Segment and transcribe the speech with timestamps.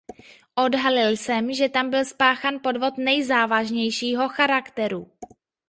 [0.55, 5.11] Odhalil jsem, že tam byl spáchán podvod nejzávažnějšího charakteru.